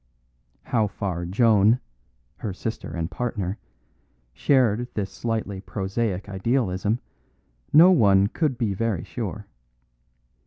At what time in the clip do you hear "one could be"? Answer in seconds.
7.91-8.73